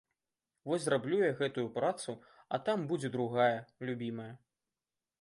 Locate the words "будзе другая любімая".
2.93-4.31